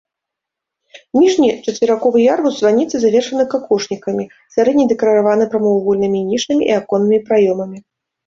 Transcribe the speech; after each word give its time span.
Ніжні 1.21 1.49
чацверыковы 1.65 2.17
ярус 2.35 2.53
званіцы 2.61 2.95
завершаны 3.03 3.45
какошнікамі, 3.53 4.25
сярэдні 4.55 4.85
дэкарыраваны 4.95 5.43
прамавугольнымі 5.51 6.19
нішамі 6.31 6.63
і 6.71 6.73
аконнымі 6.79 7.19
праёмамі. 7.29 7.77